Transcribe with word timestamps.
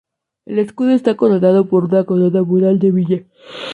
El 0.47 0.57
escudo 0.57 0.89
está 0.93 1.15
coronado 1.15 1.67
por 1.67 1.83
una 1.85 2.05
corona 2.05 2.41
mural 2.41 2.79
de 2.79 2.89
villa. 2.89 3.23